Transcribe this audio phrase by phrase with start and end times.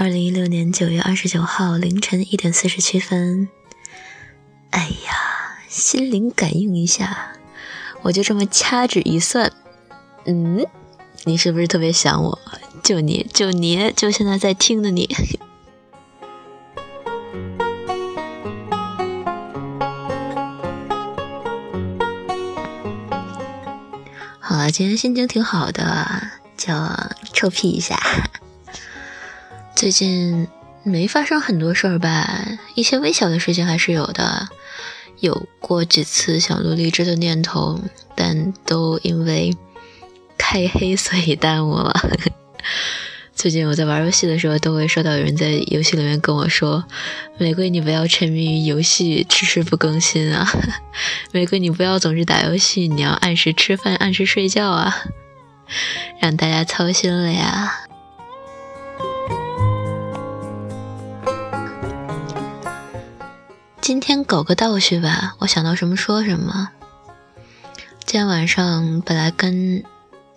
[0.00, 3.50] 二零一六年九月二十九号凌晨一点四十七分。
[4.70, 7.32] 哎呀，心灵感应一下，
[8.00, 9.52] 我就这么掐指一算，
[10.24, 10.66] 嗯，
[11.24, 12.38] 你是不是特别想我？
[12.82, 15.06] 就你就你就现在在听的你。
[24.40, 26.22] 好了，今天心情挺好的，
[26.56, 26.72] 就
[27.34, 28.00] 臭屁一下。
[29.74, 30.46] 最近
[30.82, 34.48] 没发生很多事儿吧，一些微小的事情还是有的。
[35.20, 37.78] 有过几次想录荔枝的念头，
[38.14, 39.54] 但都因为
[40.38, 41.94] 开黑所以耽误了。
[43.34, 46.84] 最近我在玩游戏的时候，都会收到有人在游戏里面跟我说
[47.38, 50.46] ：“玫瑰，你不要沉迷于游戏，迟迟不更新啊！
[51.32, 55.04] 玫瑰，你不要总是打游戏，你要按时吃饭，按时睡觉啊！”
[56.20, 57.89] 让大家操心了呀。
[63.90, 66.68] 今天搞个倒叙吧，我想到什么说什么。
[68.06, 69.82] 今天晚上本来跟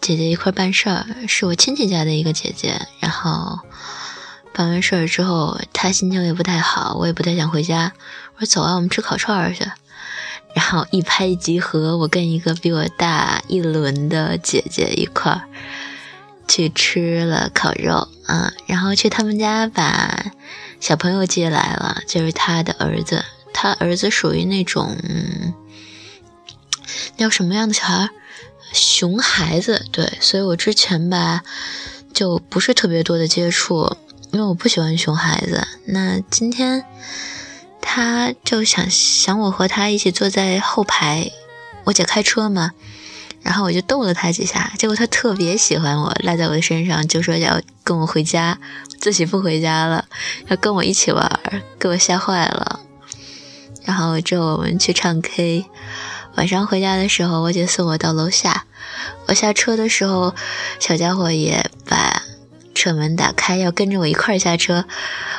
[0.00, 2.80] 姐姐一块办事儿，是我亲戚家的一个姐姐。
[2.98, 3.58] 然后
[4.54, 7.92] 办完事儿之后，她心情也不太好，我也不太想回家。
[8.36, 9.66] 我说走啊，我们吃烤串儿去。
[10.54, 15.42] 然后一拍即合，我跟一个比我大一轮的姐姐一块儿
[16.48, 20.32] 去吃了烤肉啊，然后去他们家把。
[20.80, 23.24] 小朋友接来了，就是他的儿子。
[23.52, 24.96] 他儿子属于那种
[27.16, 28.08] 叫什么样的小孩？
[28.72, 29.86] 熊孩子。
[29.92, 31.42] 对，所以我之前吧
[32.12, 33.96] 就不是特别多的接触，
[34.30, 35.66] 因为我不喜欢熊孩子。
[35.86, 36.84] 那今天
[37.80, 41.30] 他就想想我和他一起坐在后排，
[41.84, 42.72] 我姐开车嘛。
[43.42, 48.56] 然后我就逗了他几下，结果他特别喜欢我，赖在我的身上，就说要跟我回家，
[49.00, 50.04] 自己不回家了，
[50.46, 51.40] 要跟我一起玩，
[51.76, 52.78] 给我吓坏了。
[53.84, 55.66] 然后之后我们去唱 K，
[56.36, 58.64] 晚上回家的时候，我姐送我到楼下，
[59.28, 60.34] 我下车的时候，
[60.78, 62.22] 小家伙也把
[62.74, 64.84] 车门打开，要跟着我一块下车。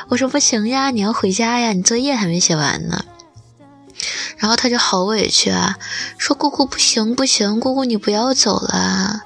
[0.08, 3.04] 我说不行呀，你要回家呀，你作业还没写完呢。
[4.36, 5.78] 然后他就好委屈啊，
[6.18, 9.22] 说姑姑不行不行，姑姑你不要走了。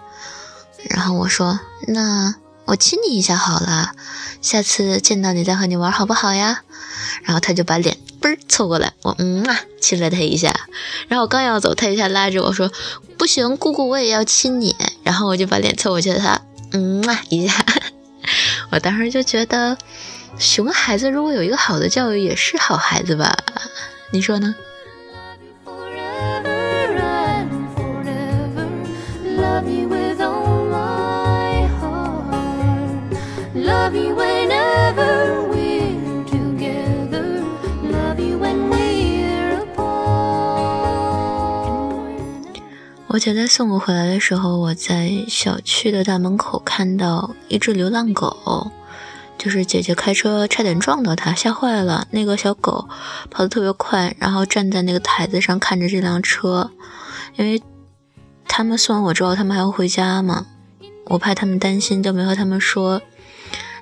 [0.89, 1.59] 然后我说
[1.89, 2.37] 那
[2.67, 3.93] 我亲你一下好了，
[4.41, 6.63] 下次见到你再和你玩好不好呀？
[7.25, 10.55] 然后他就把脸嘣凑过来，我嗯啊亲了他一下。
[11.09, 12.71] 然后我刚要走，他一下拉着我说
[13.17, 14.77] 不行，姑姑我也要亲你。
[15.03, 16.41] 然后我就把脸凑过去，他
[16.73, 17.55] 嗯啊一下。
[18.71, 19.79] 我当时就觉得，
[20.39, 23.37] 熊孩子如果有一个好的教育，也是好孩子吧？
[24.13, 24.55] 你说呢？
[43.11, 48.71] 我姐在送我回来的时候，我在小区的大门口看到一只流浪狗，
[49.39, 52.07] 就是姐姐开车差点撞到它，吓坏了。
[52.11, 52.87] 那个小狗
[53.31, 56.71] 跑得特别快，然后站在那个台子上看着这辆车，
[57.37, 57.63] 因为
[58.47, 60.45] 他们送完我之后，他们还要回家嘛，
[61.07, 63.01] 我怕他们担心，就没和他们说。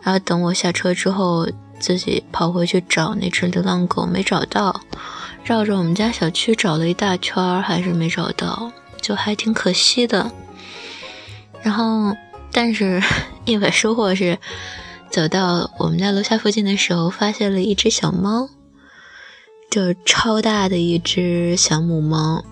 [0.03, 1.49] 然后等我下车之后，
[1.81, 4.81] 自己跑回去找那只流浪狗，没找到，
[5.43, 8.71] 绕着我们家小区找了一大圈，还是没找到。
[9.01, 10.31] 就还挺可惜的，
[11.63, 12.17] 然后，
[12.53, 13.03] 但是
[13.45, 14.39] 意外收获是，
[15.11, 18.49] 走到我们家楼下附近的时候，发现了一只小猫，
[19.71, 22.45] 就是超大的一只小母猫。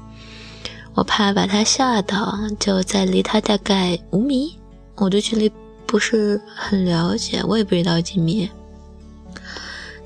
[0.95, 4.59] 我怕把它吓到，就在离它大概五米，
[4.95, 5.51] 我对距离
[5.87, 8.49] 不是很了解，我也不知道几米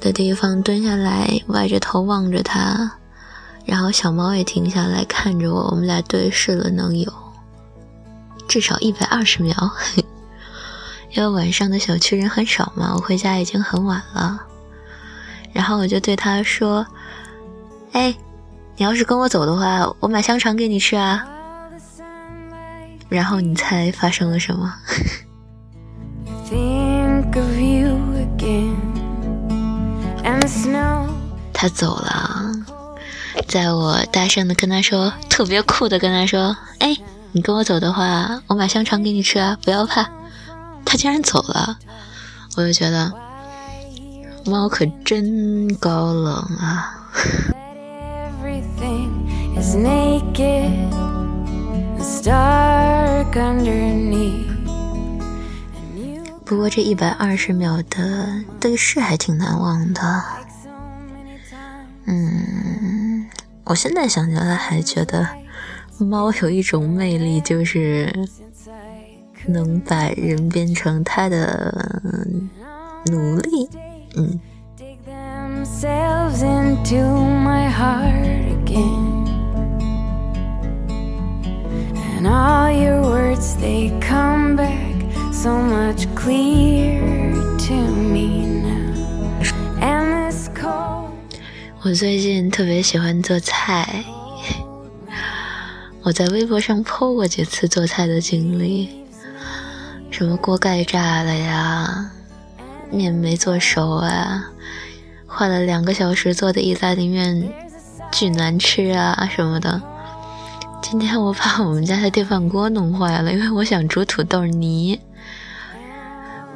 [0.00, 2.98] 的地方蹲下来，歪着头望着它。
[3.68, 7.12] 然后小猫也停下来看着我，我们俩对视了，能有
[8.48, 9.54] 至少一百二十秒。
[11.12, 14.40] 因为晚上的小区人很少嘛，我回家已经很晚了。
[15.52, 16.86] 然后我就对他说
[17.92, 18.16] ：“哎，
[18.78, 21.26] 你要是跟我走的话，我买香肠给你吃啊。”
[23.10, 24.74] 然后你猜发生了什么？
[31.52, 32.37] 他走了。
[33.46, 36.96] 在我大声的跟他说，特别酷的跟他说：“哎，
[37.32, 40.08] 你跟我走的话，我买香肠给你吃啊，不要怕。”
[40.84, 41.78] 他竟然走了，
[42.56, 43.12] 我就觉得
[44.46, 46.94] 猫可真高冷啊！
[56.44, 60.22] 不过这一百二十秒的对视还挺难忘的。
[62.06, 62.77] 嗯，
[63.68, 65.28] 我现在想起来还觉得
[65.98, 68.10] 猫有一种魅力，就是
[69.46, 72.00] 能把人变成它的
[73.06, 73.68] 奴隶。
[74.16, 74.40] 嗯。
[91.88, 94.04] 我最近特别喜欢做菜。
[96.02, 99.06] 我在微博上 po 过几次做菜的经历
[100.10, 102.10] 什么锅盖炸了呀
[102.90, 104.50] 面没做熟啊
[105.26, 107.50] 花了两个小时做的意大利面
[108.12, 109.80] 巨难吃啊什么的。
[110.82, 115.00] 今天我把我们家的电饭锅弄坏了因为我想煮土豆泥。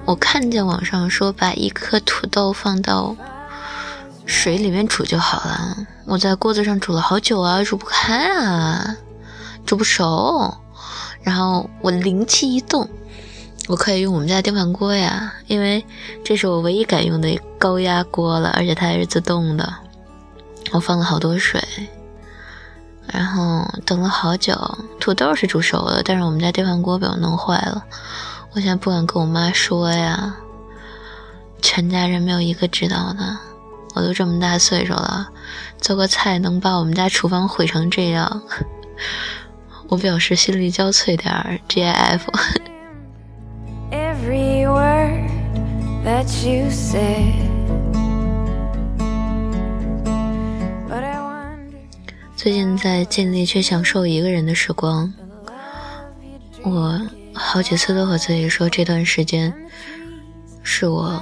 [0.05, 3.17] 我看见网上说把一颗土豆放到
[4.32, 5.76] 水里面煮就好了。
[6.06, 8.96] 我在锅子上煮了好久啊，煮不开啊，
[9.64, 10.52] 煮不熟。
[11.23, 12.88] 然后我灵机一动，
[13.69, 15.84] 我可以用我们家电饭锅呀，因为
[16.25, 19.73] 这是我唯一敢用的高压锅了，而且它还是自动的。
[20.73, 21.62] 我放了好多水，
[23.06, 24.56] 然后等了好久，
[24.99, 27.84] 土豆是煮熟了，但是我们家电饭锅被我弄坏了。
[28.52, 30.34] 我现在不敢跟我妈说呀，
[31.61, 33.38] 全家人没有一个知道的。
[33.94, 35.29] 我都这么大岁数了，
[35.79, 38.43] 做个菜能把我们家厨房毁成这样，
[39.89, 41.59] 我表示心力交瘁点儿。
[41.69, 42.21] GIF。
[52.37, 55.12] 最近在尽力去享受一个人的时光，
[56.62, 57.00] 我。
[57.35, 59.53] 好几次都和自己说，这段时间
[60.62, 61.19] 是我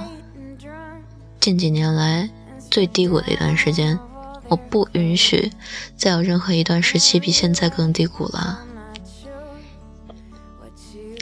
[1.39, 2.29] 近几年来
[2.71, 3.99] 最低谷的一段时间，
[4.47, 5.51] 我不允许
[5.95, 8.61] 再有任何一段时期比现在更低谷了。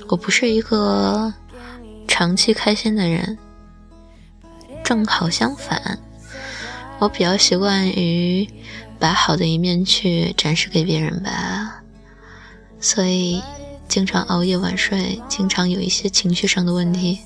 [0.07, 1.34] 我不是一个
[2.07, 3.38] 长期开心的人，
[4.84, 6.00] 正好相反，
[7.00, 8.48] 我比较习惯于
[8.98, 11.81] 把好的一面去展示给别人吧，
[12.80, 13.42] 所以。
[13.90, 17.22] 经常熬夜晚睡，经常有一些情绪上的问题。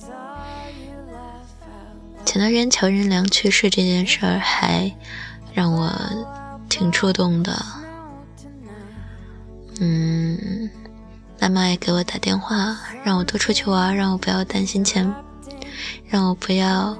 [2.25, 4.91] 前段时间乔任梁去世这件事儿还
[5.53, 5.91] 让我
[6.67, 7.63] 挺触动的。
[9.79, 10.69] 嗯，
[11.39, 15.13] 妈妈也给我打电话，让我多出去玩，让我不要担心钱，
[16.07, 16.97] 让我不要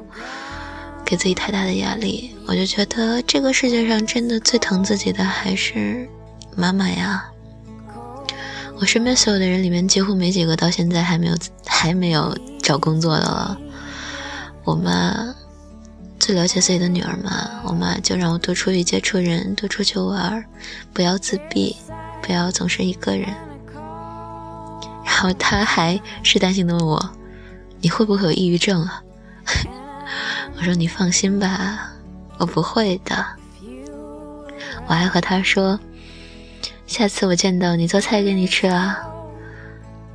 [1.05, 2.35] 给自己太大的压力。
[2.45, 6.07] 我就觉得这个世界上真的最疼自己的还是
[6.55, 7.25] 妈妈呀。
[8.79, 13.57] 我身边所有的人里面，几乎没几个到现在还没有还没有找工作的了。
[14.63, 15.35] 我妈
[16.19, 20.43] 最了解自己的女儿嘛，我妈就让我多出去接触人，多出去玩，
[20.93, 21.75] 不要自闭，
[22.21, 23.27] 不要总是一个人。
[25.05, 27.11] 然后她还试探性的问我
[27.81, 29.03] ：“你会不会有抑郁症啊？”
[30.57, 31.91] 我说：“你放心吧，
[32.37, 33.25] 我不会的。”
[34.87, 35.79] 我还和她说。
[36.85, 38.99] 下次我见到你做菜给你吃啊！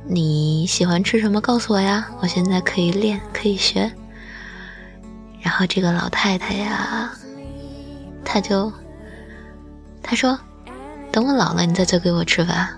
[0.07, 1.41] 你喜欢吃什么？
[1.41, 2.07] 告诉我呀！
[2.21, 3.91] 我现在可以练，可以学。
[5.49, 7.11] 然后这个老太太呀，
[8.23, 8.71] 她就
[10.03, 10.39] 她说
[11.11, 12.77] ：“等我老了，你再做给我吃吧。”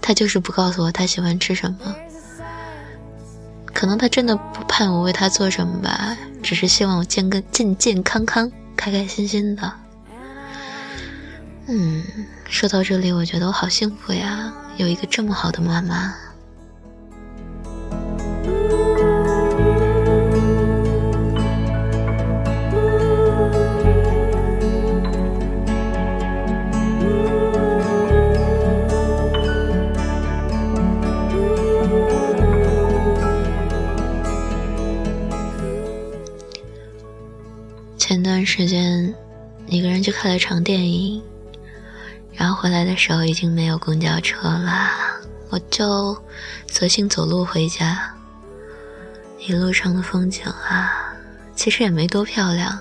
[0.00, 1.94] 她就是不告诉我她喜欢吃什么。
[3.66, 9.70] 可能她真的不盼我为她做什么吧，只是希望我健个健健康康、开开心心的。
[11.66, 12.02] 嗯，
[12.48, 16.14] 说到这里，我觉得我好幸福呀，有一个这么好的妈妈。
[40.34, 41.22] 了场电影。
[42.32, 44.90] 然后回来的时候已经没有公交车了，
[45.50, 46.16] 我就
[46.66, 48.12] 索性走路回家。
[49.38, 51.14] 一路上的风景啊，
[51.54, 52.76] 其实也没多漂亮，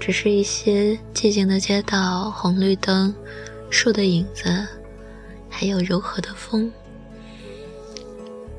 [0.00, 3.14] 只是一些寂静的街道、红绿灯、
[3.70, 4.66] 树的影子，
[5.48, 6.72] 还有柔和的风。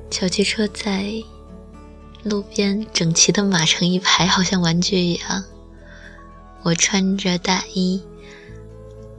[0.09, 1.11] 小汽车在
[2.23, 5.43] 路边整齐的码成一排，好像玩具一样。
[6.63, 8.01] 我穿着大衣。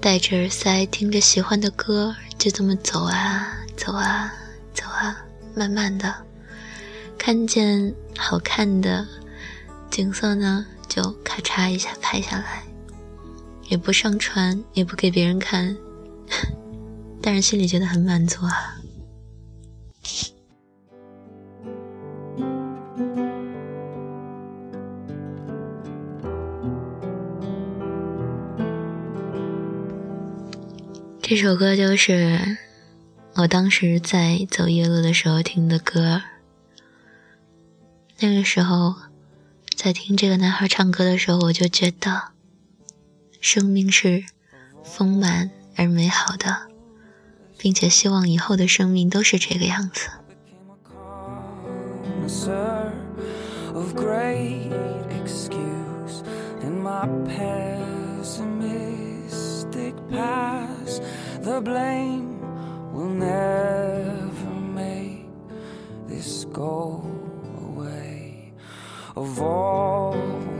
[0.01, 4.31] 戴着耳塞，听着喜欢的歌，就这么走啊走啊
[4.75, 5.25] 走啊，
[5.55, 6.15] 慢慢的，
[7.17, 9.07] 看见好看的
[9.91, 12.65] 景色呢，就咔嚓一下拍下来，
[13.69, 15.75] 也不上传，也不给别人看，
[17.23, 18.77] 但是心里觉得很满足啊。
[31.37, 32.59] 这首歌就是
[33.35, 36.23] 我当时在走夜路的时候听的歌。
[38.21, 38.95] 那个时候，
[39.75, 42.29] 在听这个男孩唱歌的时候，我就觉得，
[43.41, 44.23] 生命是
[44.85, 46.69] 丰满而美好的，
[47.59, 50.11] 并且希望以后的生命都是这个样子。
[61.54, 62.40] The blame
[62.94, 65.26] will never make
[66.08, 67.02] this go
[67.66, 68.54] away.
[69.16, 70.16] Of all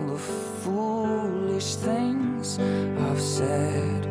[0.08, 4.08] the foolish things I've said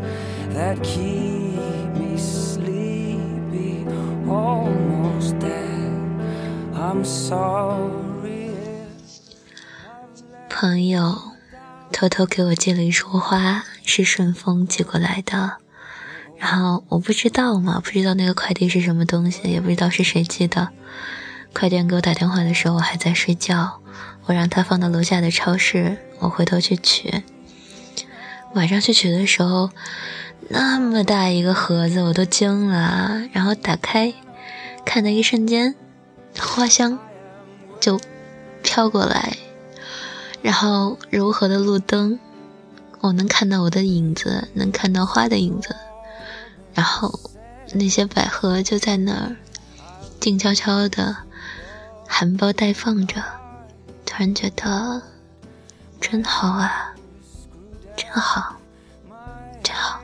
[0.50, 1.58] that keep
[1.96, 3.86] me sleepy,
[4.28, 5.92] almost dead.
[6.74, 7.98] I'm sorry.
[10.48, 11.14] 朋友
[11.92, 15.58] 偷偷给我寄了一束花，是顺丰寄过来的。
[16.43, 20.67] 然后我不知道嘛，不知道那个快递是什么东西，也不知道是谁寄的。
[21.53, 23.79] 快递员给我打电话的时候，我还在睡觉。
[24.25, 27.23] 我让他放到楼下的超市，我回头去取。
[28.55, 29.69] 晚上去取的时候，
[30.49, 33.23] 那么大一个盒子，我都惊了。
[33.31, 34.13] 然后打开，
[34.83, 35.75] 看的一瞬间，
[36.37, 36.99] 花香
[37.79, 38.01] 就
[38.61, 39.37] 飘过来，
[40.41, 42.19] 然后柔和的路灯，
[42.99, 45.73] 我能看到我的影子，能看到花的影子。
[46.73, 47.19] 然后，
[47.73, 49.35] 那些百合就在那儿
[50.19, 51.15] 静悄悄的
[52.07, 53.21] 含苞待放着，
[54.05, 55.01] 突然觉得
[56.01, 56.93] 真好啊，
[57.95, 58.55] 真好，
[59.61, 59.99] 真好。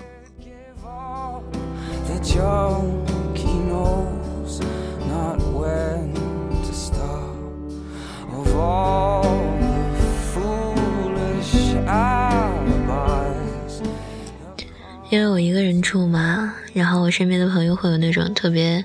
[15.09, 18.83] 因为我一个人住嘛，然后我身边的朋友会有那种特别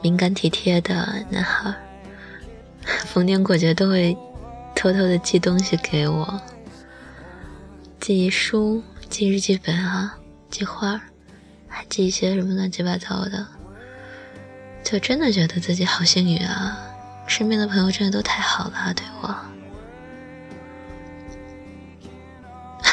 [0.00, 1.74] 敏感体贴的男孩，
[3.04, 4.16] 逢年过节都会
[4.74, 6.40] 偷偷的寄东西给我，
[8.00, 10.16] 寄书、寄日记本啊，
[10.48, 10.98] 寄花，
[11.68, 13.46] 还寄一些什么乱七八糟的，
[14.82, 16.78] 就真的觉得自己好幸运啊！
[17.26, 19.36] 身边的朋友真的都太好了，对我。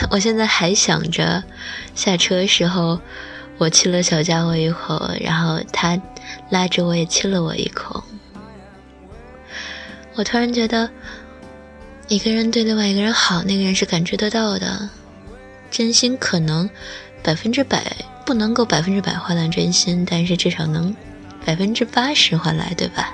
[0.09, 1.43] 我现在还想着，
[1.93, 2.99] 下车时候
[3.57, 5.99] 我亲了小家伙一口，然后他
[6.49, 8.03] 拉着我也亲了我一口。
[10.15, 10.89] 我突然觉得，
[12.07, 14.89] 一个人对另外一个人好，那个人是感觉得到的，
[15.69, 16.69] 真心可能
[17.21, 17.95] 百分之百
[18.25, 20.95] 不能够百分之百换来真心，但是至少能
[21.45, 23.13] 百分之八十换来，对吧？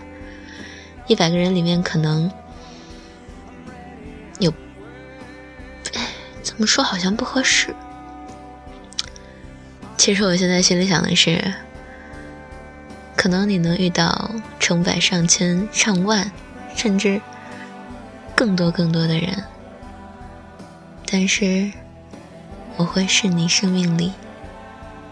[1.08, 2.32] 一百个人里面可能。
[6.44, 7.74] 怎么说好像不合适。
[9.98, 11.54] 其实我现在心里想的是，
[13.16, 16.30] 可能你能遇到成百上千上万，
[16.76, 17.22] 甚至
[18.36, 19.44] 更多更多的人，
[21.10, 21.72] 但是
[22.76, 24.12] 我会是你生命里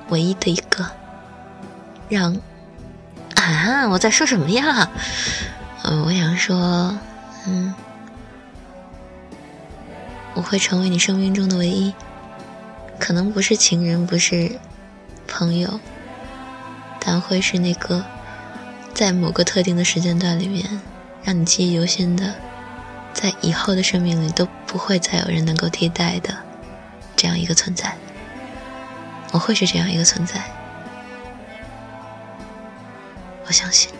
[0.09, 0.85] 唯一的一个。
[2.09, 2.35] 让
[3.35, 4.89] 啊，我在说什么呀？
[5.83, 6.93] 嗯，我想说，
[7.47, 7.73] 嗯。
[10.33, 11.93] 我会成为你生命中的唯一，
[12.97, 14.59] 可能不是情人，不是
[15.27, 15.79] 朋友，
[16.99, 18.05] 但会是那个
[18.93, 20.81] 在某个特定的时间段里面
[21.23, 22.35] 让你记忆犹新的，
[23.13, 26.33] 在以后的生命里都不会再有人能够替代的
[27.15, 27.95] 这样一个存在。
[29.33, 30.41] 我会是这样一个存在，
[33.45, 33.90] 我相信。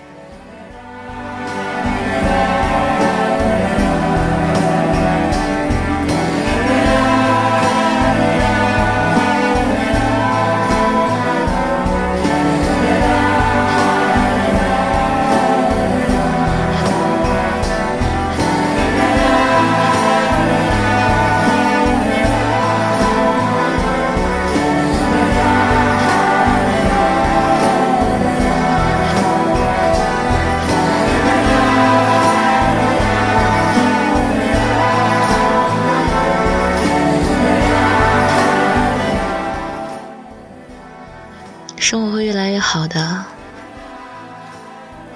[41.91, 43.01] 生活会越来越好的，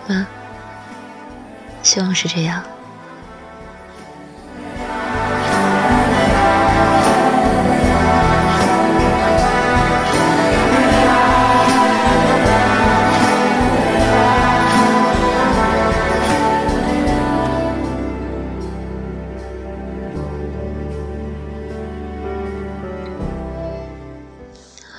[0.10, 0.27] 啊，
[1.82, 2.62] 希望是这样。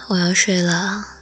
[0.09, 1.15] 我要睡了。